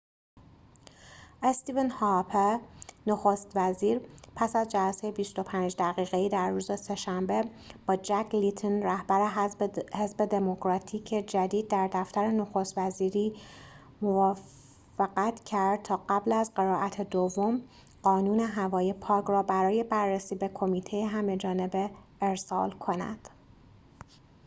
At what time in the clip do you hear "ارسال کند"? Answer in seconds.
22.21-23.29